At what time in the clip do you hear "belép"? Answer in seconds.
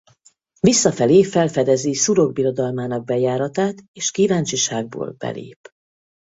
5.17-5.71